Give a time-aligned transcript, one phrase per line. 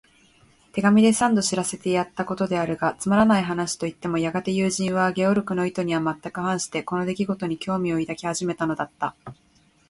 [0.73, 9.13] 手紙で三度知らせてやったことであるが、つまらない話といってもやがて友人は、ゲオルクの意図にはまったく反して、この出来ごとに興味を抱き始めたのだった。